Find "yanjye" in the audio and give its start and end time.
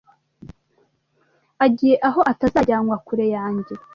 3.35-3.73